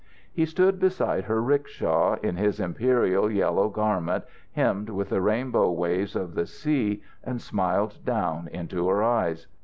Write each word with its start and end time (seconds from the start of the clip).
He 0.33 0.47
stood 0.47 0.79
beside 0.79 1.25
her 1.25 1.39
rickshaw, 1.43 2.15
in 2.23 2.35
his 2.35 2.59
imperial 2.59 3.29
yellow 3.31 3.69
garment 3.69 4.23
hemmed 4.53 4.89
with 4.89 5.09
the 5.09 5.21
rainbow 5.21 5.69
waves 5.71 6.15
of 6.15 6.33
the 6.33 6.47
sea, 6.47 7.03
and 7.23 7.39
smiled 7.39 7.99
down 8.03 8.47
into 8.51 8.87
her 8.89 9.03
eyes. 9.03 9.45